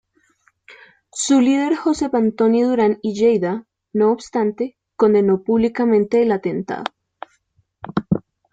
[1.13, 6.85] Su líder Josep Antoni Duran i Lleida, no obstante, condenó públicamente el atentado.